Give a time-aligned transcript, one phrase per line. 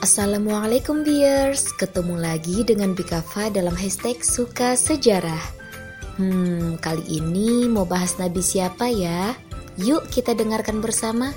[0.00, 5.44] Assalamualaikum viewers, ketemu lagi dengan Bikafa dalam hashtag suka sejarah.
[6.16, 9.36] Hmm, kali ini mau bahas nabi siapa ya?
[9.76, 11.36] Yuk kita dengarkan bersama.